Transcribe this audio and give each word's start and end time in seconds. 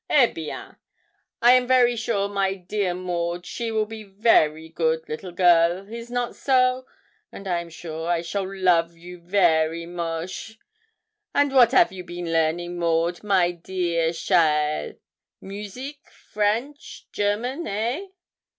Eh 0.09 0.25
bien! 0.25 0.77
I 1.43 1.51
am 1.51 1.67
very 1.67 1.95
sure 1.95 2.27
my 2.27 2.55
dear 2.55 2.95
Maud 2.95 3.45
she 3.45 3.69
will 3.69 3.85
be 3.85 4.01
very 4.03 4.67
good 4.67 5.07
little 5.07 5.31
girl 5.31 5.87
is 5.93 6.09
not 6.09 6.35
so? 6.35 6.87
and 7.31 7.47
I 7.47 7.61
am 7.61 7.69
sure 7.69 8.09
I 8.09 8.21
shall 8.23 8.51
love 8.51 8.97
you 8.97 9.19
vary 9.21 9.85
moche. 9.85 10.57
And 11.35 11.51
what 11.53 11.71
'av 11.75 11.91
you 11.91 12.03
been 12.03 12.33
learning, 12.33 12.79
Maud, 12.79 13.21
my 13.23 13.51
dear 13.51 14.09
cheaile 14.09 14.95
music, 15.39 15.99
French, 16.09 17.05
German, 17.11 17.67
eh?' 17.67 18.07